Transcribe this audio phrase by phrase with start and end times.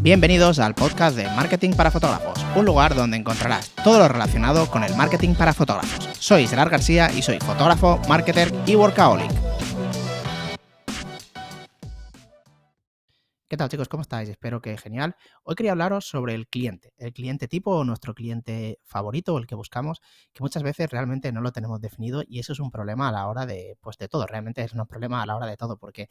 [0.00, 4.84] Bienvenidos al podcast de Marketing para Fotógrafos, un lugar donde encontrarás todo lo relacionado con
[4.84, 6.08] el marketing para fotógrafos.
[6.20, 9.28] Soy Gerard García y soy fotógrafo, marketer y workaholic.
[13.48, 13.88] ¿Qué tal chicos?
[13.88, 14.28] ¿Cómo estáis?
[14.28, 15.16] Espero que genial.
[15.42, 19.56] Hoy quería hablaros sobre el cliente, el cliente tipo o nuestro cliente favorito el que
[19.56, 20.00] buscamos,
[20.32, 23.26] que muchas veces realmente no lo tenemos definido y eso es un problema a la
[23.26, 26.08] hora de, pues de todo, realmente es un problema a la hora de todo porque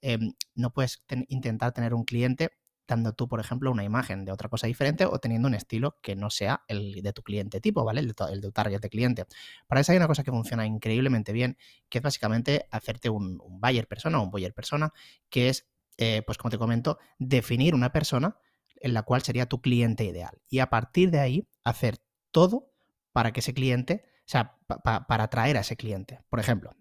[0.00, 2.50] em, no puedes intentar tener un cliente
[2.86, 6.16] dando tú, por ejemplo, una imagen de otra cosa diferente o teniendo un estilo que
[6.16, 8.00] no sea el de tu cliente tipo, ¿vale?
[8.00, 9.26] El de, el de tu target de cliente.
[9.66, 11.56] Para eso hay una cosa que funciona increíblemente bien,
[11.88, 14.92] que es básicamente hacerte un, buyer persona o un buyer persona,
[15.28, 15.68] que es,
[15.98, 18.36] eh, pues como te comento, definir una persona
[18.76, 20.40] en la cual sería tu cliente ideal.
[20.48, 21.98] Y a partir de ahí, hacer
[22.30, 22.70] todo
[23.12, 26.20] para que ese cliente, o sea, para atraer a ese cliente.
[26.28, 26.76] Por ejemplo,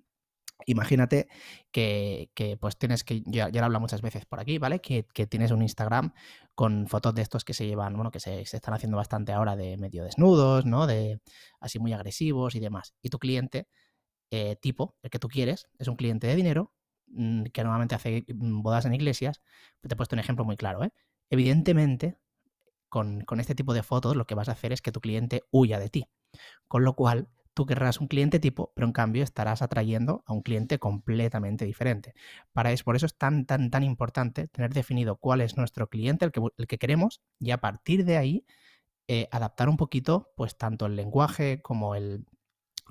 [0.65, 1.27] Imagínate
[1.71, 2.29] que,
[2.59, 4.79] pues tienes que, ya, lo hablo muchas veces por aquí, ¿vale?
[4.79, 6.13] Que, tienes un Instagram
[6.55, 9.77] con fotos de estos que se llevan, bueno, que se, están haciendo bastante ahora de
[9.77, 10.87] medio desnudos, ¿no?
[10.87, 11.21] De
[11.59, 12.95] así muy agresivos y demás.
[13.01, 13.67] Y tu cliente
[14.31, 16.73] eh, tipo, el que tú quieres, es un cliente de dinero
[17.07, 19.41] mm, que normalmente hace mm, bodas en iglesias.
[19.81, 20.91] Te he puesto un ejemplo muy claro, ¿eh?
[21.29, 22.17] Evidentemente,
[22.89, 25.43] con, con este tipo de fotos lo que vas a hacer es que tu cliente
[25.51, 26.07] huya de ti.
[26.67, 30.41] Con lo cual, tú querrás un cliente tipo, pero en cambio estarás atrayendo a un
[30.41, 32.13] cliente completamente diferente.
[32.53, 36.25] Para eso, por eso es tan, tan, tan importante tener definido cuál es nuestro cliente,
[36.25, 38.45] el que, el que queremos, y a partir de ahí
[39.07, 42.25] eh, adaptar un poquito, pues tanto el lenguaje como el,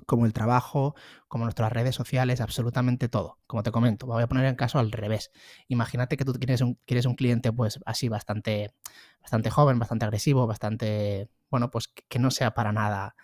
[0.07, 0.95] como el trabajo,
[1.27, 3.39] como nuestras redes sociales, absolutamente todo.
[3.45, 5.31] Como te comento, voy a poner el caso al revés.
[5.67, 8.73] Imagínate que tú quieres un, quieres un cliente, pues así, bastante,
[9.21, 13.15] bastante joven, bastante agresivo, bastante, bueno, pues que no sea para nada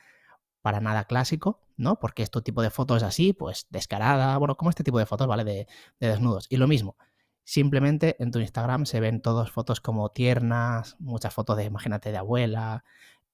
[0.62, 2.00] para nada clásico, ¿no?
[2.00, 5.44] Porque este tipo de fotos así, pues descarada, bueno, como este tipo de fotos, ¿vale?
[5.44, 5.68] De,
[6.00, 6.48] desnudos.
[6.50, 6.98] Y lo mismo,
[7.44, 12.18] simplemente en tu Instagram se ven todas fotos como tiernas, muchas fotos de, imagínate, de
[12.18, 12.84] abuela,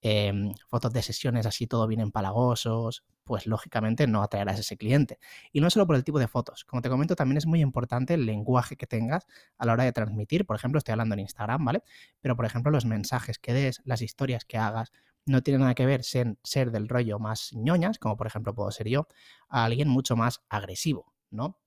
[0.01, 5.19] em, fotos de sesiones así, todo bien empalagosos, pues lógicamente no atraerás a ese cliente.
[5.51, 8.13] Y no solo por el tipo de fotos, como te comento, también es muy importante
[8.13, 9.27] el lenguaje que tengas
[9.57, 10.45] a la hora de transmitir.
[10.45, 11.83] Por ejemplo, estoy hablando en Instagram, ¿vale?
[12.21, 14.91] Pero por ejemplo, los mensajes que des, las historias que hagas,
[15.27, 18.71] no tiene nada que ver ser, ser del rollo más ñoñas, como por ejemplo puedo
[18.71, 19.07] ser yo,
[19.49, 21.59] a alguien mucho más agresivo, ¿no?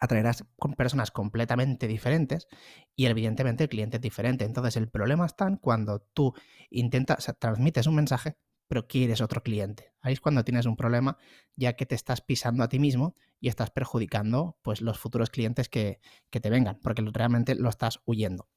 [0.00, 2.48] Atraerás con personas completamente diferentes
[2.96, 4.44] y evidentemente el cliente es diferente.
[4.44, 6.34] Entonces el problema está cuando tú
[6.70, 9.92] intentas, transmites un mensaje, pero quieres otro cliente.
[10.00, 11.18] Ahí es cuando tienes un problema,
[11.54, 15.68] ya que te estás pisando a ti mismo y estás perjudicando pues, los futuros clientes
[15.68, 16.00] que,
[16.30, 18.48] que te vengan, porque realmente lo estás huyendo.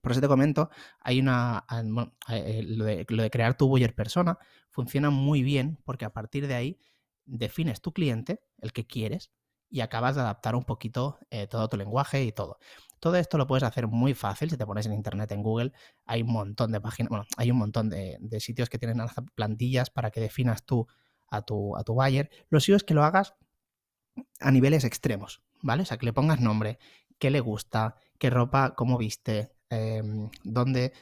[0.00, 0.70] Por eso te comento,
[1.00, 1.64] hay una.
[1.68, 1.82] Ah,
[2.30, 4.38] eh, lo, de, crear tu buyer persona
[4.70, 6.78] funciona muy bien porque a partir de ahí
[7.24, 9.32] defines tu cliente, el que quieres,
[9.70, 12.58] y acabas de adaptar un poquito eh, todo tu lenguaje y todo.
[13.00, 15.72] Todo esto lo puedes hacer muy fácil si te pones en internet, en Google.
[16.04, 18.98] Hay un montón de páginas, bueno, hay un montón de, sitios que tienen
[19.34, 20.86] plantillas para que definas tú
[21.28, 22.30] a tu, a tu buyer.
[22.48, 23.34] Lo suyo es que lo hagas
[24.40, 25.82] a niveles extremos, ¿vale?
[25.82, 26.78] O sea, que le pongas nombre,
[27.18, 30.92] qué le gusta, qué ropa, cómo viste, Em, dónde,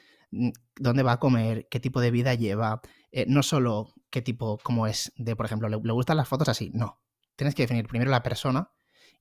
[0.76, 2.80] dónde, va a comer, qué tipo de vida lleva,
[3.12, 6.70] eh, no solo qué tipo, cómo es de, por ejemplo, le, gustan las fotos así,
[6.74, 7.00] no.
[7.36, 8.70] Tienes que definir primero la persona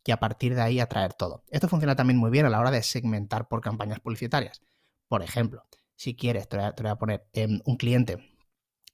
[0.06, 1.44] y a partir de ahí atraer todo.
[1.50, 4.62] Esto funciona también muy bien a la hora de segmentar por campañas publicitarias.
[5.08, 5.64] Por ejemplo,
[5.96, 8.18] si quieres, te voy a, poner em, un cliente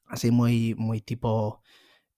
[0.07, 1.61] así muy, muy tipo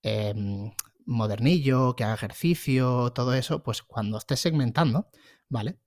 [0.04, 0.72] em,
[1.06, 5.10] modernillo, que haga ejercicio, todo eso, pues cuando estés segmentando,
[5.50, 5.78] ¿vale?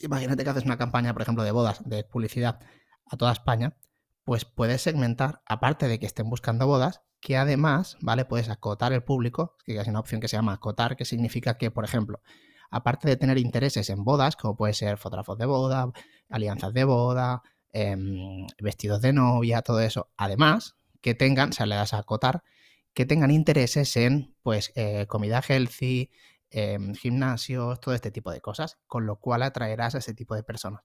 [0.00, 2.60] Imagínate que haces una campaña, por ejemplo, de bodas, de publicidad
[3.06, 3.76] a toda España,
[4.24, 8.24] pues puedes segmentar, aparte de que estén buscando bodas, que además, ¿vale?
[8.24, 11.70] Puedes acotar el público, que es una opción que se llama acotar, que significa que,
[11.70, 12.20] por ejemplo,
[12.70, 15.92] aparte de tener intereses en bodas, como puede ser fotógrafos de boda,
[16.28, 17.42] alianzas de boda,
[17.72, 22.42] em, vestidos de novia, todo eso, además, que tengan, o sea, le das a acotar,
[22.94, 26.10] que tengan intereses en, pues, eh, comida healthy,
[26.58, 30.42] Em, gimnasios, todo este tipo de cosas, con lo cual atraerás a ese tipo de
[30.42, 30.80] personas.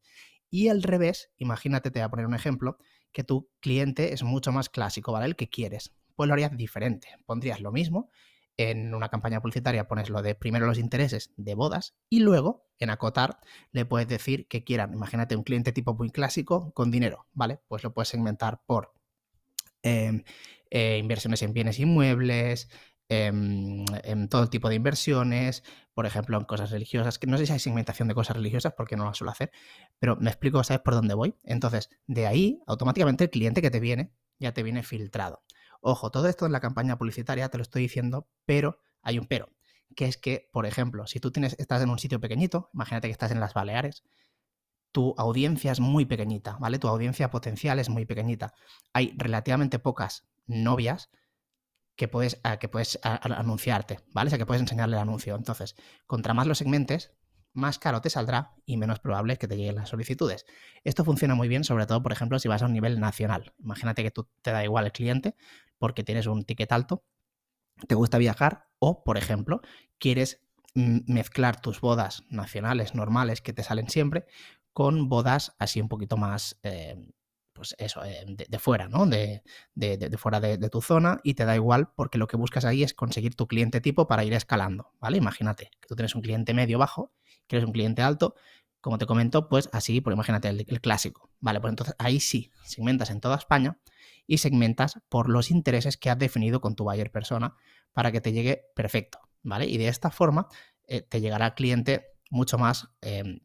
[0.50, 2.78] Y al revés, imagínate, te voy a poner un ejemplo,
[3.14, 5.28] que tu cliente es mucho más clásico, ¿vale?
[5.28, 5.96] El que quieres.
[6.18, 7.08] Pues lo harías diferente.
[7.26, 8.10] Pondrías lo mismo.
[8.58, 12.90] En una campaña publicitaria pones lo de primero los intereses de bodas y luego en
[12.90, 13.40] acotar
[13.72, 14.92] le puedes decir que quieran.
[14.92, 17.62] Imagínate un cliente tipo muy clásico con dinero, ¿vale?
[17.70, 18.92] Pues lo puedes segmentar por
[19.84, 20.26] em,
[20.70, 22.68] eh, inversiones en bienes inmuebles,
[23.12, 25.64] en, todo tipo de inversiones,
[25.94, 28.96] por ejemplo, en cosas religiosas, que no sé si hay segmentación de cosas religiosas porque
[28.96, 29.52] no la suelo hacer,
[30.00, 31.36] pero me explico, ¿sabes por dónde voy?
[31.44, 35.44] Entonces, de ahí, automáticamente el cliente que te viene ya te viene filtrado.
[35.82, 39.50] Ojo, todo esto en la campaña publicitaria te lo estoy diciendo, pero hay un pero,
[39.94, 43.12] que es que, por ejemplo, si tú tienes, estás en un sitio pequeñito, imagínate que
[43.12, 44.04] estás en las Baleares,
[44.94, 46.80] tu audiencia es muy pequeñita, ¿vale?
[46.80, 48.54] Tu audiencia potencial es muy pequeñita.
[48.94, 51.10] Hay relativamente pocas novias
[51.96, 54.28] que puedes, que puedes anunciarte, ¿vale?
[54.28, 55.36] O sea, que puedes enseñarle el anuncio.
[55.36, 55.76] Entonces,
[56.08, 57.12] contra más lo segmentes,
[57.54, 60.46] más caro te saldrá y menos probable que te lleguen las solicitudes.
[60.84, 63.54] Esto funciona muy bien, sobre todo, por ejemplo, si vas a un nivel nacional.
[63.60, 65.36] Imagínate que tú te da igual el cliente
[65.78, 67.04] porque tienes un ticket alto,
[67.88, 69.62] te gusta viajar o, por ejemplo,
[69.98, 70.42] quieres
[70.74, 74.26] mezclar tus bodas nacionales normales que te salen siempre
[74.74, 76.96] con bodas así un poquito más, eh,
[77.62, 79.06] pues eso, eh, de, fuera, ¿no?
[79.06, 79.44] De,
[80.18, 83.36] fuera de, tu zona y te da igual porque lo que buscas ahí es conseguir
[83.36, 85.18] tu cliente tipo para ir escalando, ¿vale?
[85.18, 87.14] Imagínate que tú tienes un cliente medio bajo,
[87.46, 88.34] quieres un cliente alto,
[88.80, 91.62] como te comento, pues así, pues imagínate el, clásico, ¿vale?
[91.62, 93.78] Pues entonces ahí sí, segmentas en toda España
[94.26, 97.54] y segmentas por los intereses que has definido con tu buyer persona
[97.94, 99.68] para que te llegue perfecto, ¿vale?
[99.68, 100.48] Y de esta forma
[100.88, 103.42] eh, te llegará cliente mucho más em,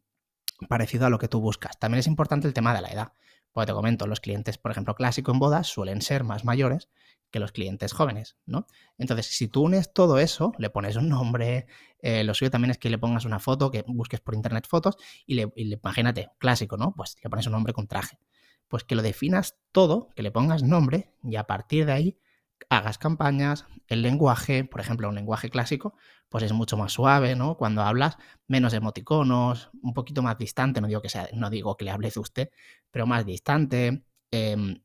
[0.67, 1.77] parecido a lo que tú buscas.
[1.77, 3.13] También es importante el tema de la edad.
[3.57, 6.89] Porque te comento, los clientes, por ejemplo, clásico en bodas suelen ser más mayores
[7.31, 8.67] que los clientes jóvenes, ¿no?
[8.99, 11.65] Entonces, si tú unes todo eso, le pones un nombre,
[11.97, 14.97] eh, lo suyo también es que le pongas una foto, que busques por internet fotos
[15.25, 16.93] y le, y le, imagínate, clásico, ¿no?
[16.95, 18.19] Pues le pones un nombre con traje.
[18.67, 22.17] Pues que lo definas todo, que le pongas nombre y a partir de ahí
[22.69, 25.95] hagas campañas, el lenguaje, por ejemplo, un lenguaje clásico,
[26.29, 27.55] pues es mucho más suave, ¿no?
[27.55, 28.17] Cuando hablas,
[28.47, 32.17] menos emoticonos, un poquito más distante, no digo que sea, no digo que le hables
[32.17, 32.49] usted,
[32.91, 34.81] pero más distante, em,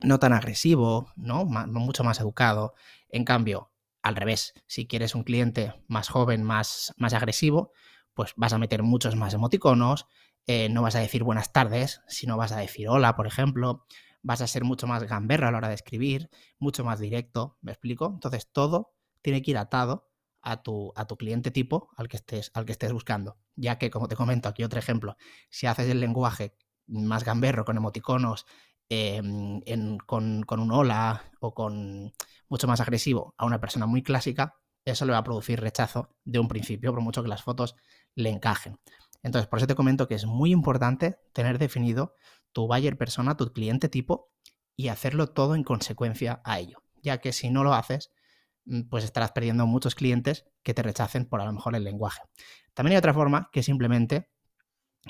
[0.00, 1.44] no tan agresivo, ¿no?
[1.46, 2.74] mucho más educado.
[3.08, 3.72] En cambio,
[4.02, 7.72] al revés, si quieres un cliente más joven, más, más agresivo,
[8.14, 10.06] pues vas a meter muchos más emoticonos,
[10.46, 13.84] eh, no vas a decir buenas tardes, sino vas a decir hola, por ejemplo,
[14.26, 17.70] vas a ser mucho más gamberra a la hora de escribir, mucho más directo, ¿me
[17.70, 18.10] explico?
[18.12, 18.92] Entonces todo
[19.22, 20.10] tiene que ir atado
[20.42, 23.88] a tu, a tu cliente tipo al que, estés, al que estés buscando, ya que,
[23.88, 25.16] como te comento aquí otro ejemplo,
[25.48, 26.56] si haces el lenguaje
[26.88, 28.46] más gamberro con emoticonos,
[28.88, 29.60] em,
[29.98, 32.12] con, con un hola o con
[32.48, 36.40] mucho más agresivo a una persona muy clásica, eso le va a producir rechazo de
[36.40, 37.76] un principio, por mucho que las fotos
[38.16, 38.80] le encajen.
[39.26, 42.14] Entonces, por eso te comento que es muy importante tener definido
[42.52, 44.30] tu buyer persona, tu cliente tipo,
[44.76, 48.12] y hacerlo todo en consecuencia a ello, ya que si no lo haces,
[48.66, 52.22] mm, pues estarás perdiendo muchos clientes que te rechacen por a lo mejor el lenguaje.
[52.72, 54.30] También hay otra forma que simplemente,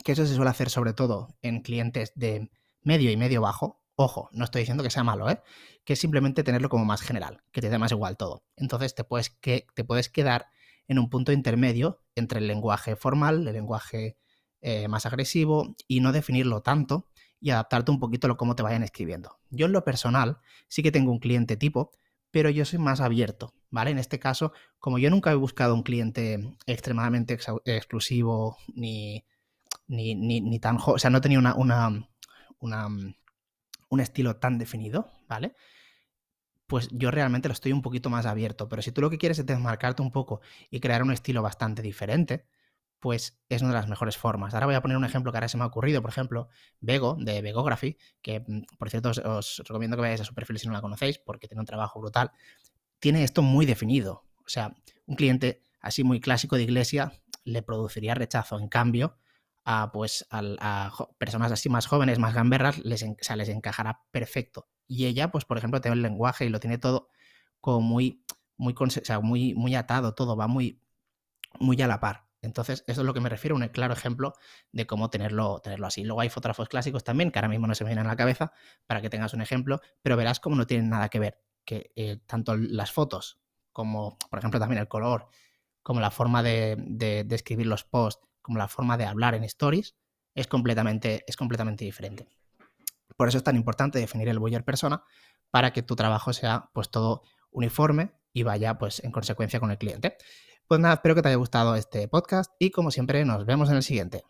[0.02, 4.30] que eso se suele hacer sobre todo en clientes de medio y medio bajo, ojo,
[4.32, 5.42] no estoy diciendo que sea malo, ¿eh?
[5.84, 8.44] que es simplemente tenerlo como más general, que te dé más igual todo.
[8.56, 10.46] Entonces te puedes, que, te puedes quedar
[10.88, 14.16] en un punto intermedio entre el lenguaje formal, el lenguaje
[14.60, 17.08] eh, más agresivo y no definirlo tanto
[17.40, 19.38] y adaptarte un poquito a lo cómo te vayan escribiendo.
[19.50, 20.38] Yo en lo personal
[20.68, 21.92] sí que tengo un cliente tipo,
[22.30, 23.90] pero yo soy más abierto, ¿vale?
[23.90, 29.24] En este caso, como yo nunca he buscado un cliente extremadamente exclusivo ni,
[29.86, 30.78] ni, ni, tan...
[30.86, 32.08] O sea, no tenía una, una,
[32.58, 32.88] una,
[33.88, 35.54] un estilo tan definido, ¿vale?
[36.66, 39.38] Pues yo realmente lo estoy un poquito más abierto, pero si tú lo que quieres
[39.38, 40.40] es desmarcarte un poco
[40.70, 42.46] y crear un estilo bastante diferente,
[42.98, 44.54] pues es una de las mejores formas.
[44.54, 46.48] Ahora voy a poner un ejemplo que ahora se me ha ocurrido, por ejemplo,
[46.80, 50.66] Vego, de Vegography, que mm, por cierto os, recomiendo que vayáis a su perfil si
[50.66, 52.32] no la conocéis, porque tiene un trabajo brutal.
[52.98, 54.24] Tiene esto muy definido.
[54.44, 54.74] O sea,
[55.06, 57.12] un cliente así muy clásico de iglesia
[57.44, 58.58] le produciría rechazo.
[58.58, 59.16] En cambio,
[59.68, 64.68] a, pues, a, personas así más jóvenes, más gamberras, les, les encajará perfecto.
[64.87, 67.08] Y ella, pues, por ejemplo, tiene el lenguaje y lo tiene todo
[67.61, 68.25] como muy,
[68.56, 68.75] muy,
[69.23, 70.80] muy, muy atado, todo va muy,
[71.58, 72.26] muy a la par.
[72.42, 74.35] Entonces, eso es lo que me refiero, un claro ejemplo
[74.70, 76.04] de cómo tenerlo, tenerlo así.
[76.04, 78.52] Luego hay fotógrafos clásicos también, que ahora mismo no se me vienen a la cabeza,
[78.87, 82.18] para que tengas un ejemplo, pero verás cómo no tienen nada que ver, que eh,
[82.25, 83.40] tanto las fotos
[83.73, 85.28] como, por ejemplo, también el color,
[85.82, 89.96] como la forma de, de, escribir los posts, como la forma de hablar en stories,
[90.34, 92.28] es completamente, es completamente diferente.
[93.16, 95.02] Por eso es tan importante definir el buyer persona
[95.50, 99.78] para que tu trabajo sea pues todo uniforme y vaya pues en consecuencia con el
[99.78, 100.16] cliente.
[100.68, 103.76] Pues nada, espero que te haya gustado este podcast y como siempre nos vemos en
[103.76, 104.22] el siguiente.